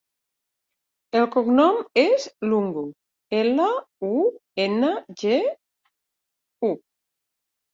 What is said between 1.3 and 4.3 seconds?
cognom és Lungu: ela, u,